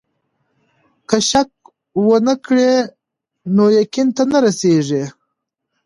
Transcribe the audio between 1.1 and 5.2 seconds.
شک ونه کړې نو يقين ته نه رسېږې.